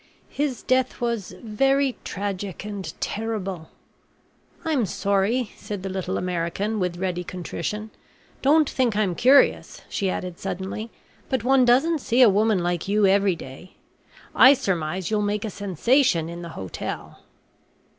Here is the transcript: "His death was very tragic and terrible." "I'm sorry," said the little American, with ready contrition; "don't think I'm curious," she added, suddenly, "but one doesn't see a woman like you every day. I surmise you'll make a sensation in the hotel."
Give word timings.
"His 0.31 0.63
death 0.63 0.99
was 0.99 1.35
very 1.43 1.95
tragic 2.03 2.65
and 2.65 2.91
terrible." 2.99 3.69
"I'm 4.65 4.87
sorry," 4.87 5.51
said 5.55 5.83
the 5.83 5.89
little 5.89 6.17
American, 6.17 6.79
with 6.79 6.97
ready 6.97 7.23
contrition; 7.23 7.91
"don't 8.41 8.67
think 8.67 8.95
I'm 8.95 9.13
curious," 9.13 9.81
she 9.89 10.09
added, 10.09 10.39
suddenly, 10.39 10.89
"but 11.29 11.43
one 11.43 11.65
doesn't 11.65 11.99
see 11.99 12.23
a 12.23 12.29
woman 12.29 12.63
like 12.63 12.87
you 12.87 13.05
every 13.05 13.35
day. 13.35 13.75
I 14.35 14.55
surmise 14.55 15.11
you'll 15.11 15.21
make 15.21 15.45
a 15.45 15.51
sensation 15.51 16.29
in 16.29 16.41
the 16.41 16.49
hotel." 16.57 17.19